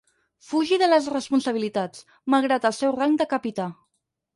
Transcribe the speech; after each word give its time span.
Fugi 0.51 0.79
de 0.83 0.87
les 0.93 1.11
responsabilitats, 1.17 2.09
malgrat 2.37 2.69
el 2.73 2.77
seu 2.83 3.01
rang 3.01 3.19
de 3.25 3.33
capità. 3.39 3.75